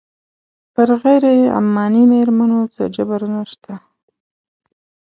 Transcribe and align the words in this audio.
پر 0.73 0.89
غیر 1.03 1.23
عماني 1.57 2.03
مېرمنو 2.11 2.61
څه 2.75 2.83
جبر 2.95 3.21
نه 3.33 3.41
شته. 3.51 3.73